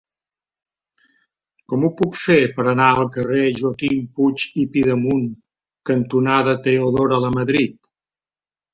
Com 1.73 1.85
ho 1.87 1.91
puc 1.99 2.17
fer 2.21 2.39
per 2.55 2.65
anar 2.71 2.89
al 2.95 3.11
carrer 3.19 3.45
Joaquim 3.61 4.03
Puig 4.17 4.49
i 4.65 4.67
Pidemunt 4.75 5.31
cantonada 5.93 6.61
Teodora 6.69 7.25
Lamadrid? 7.29 7.97